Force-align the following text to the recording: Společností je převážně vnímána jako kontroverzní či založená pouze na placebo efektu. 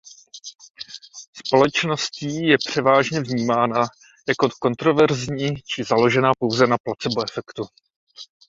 Společností 1.45 2.47
je 2.47 2.57
převážně 2.57 3.19
vnímána 3.19 3.83
jako 4.27 4.49
kontroverzní 4.59 5.55
či 5.55 5.83
založená 5.83 6.31
pouze 6.39 6.67
na 6.67 6.77
placebo 6.83 7.23
efektu. 7.31 7.63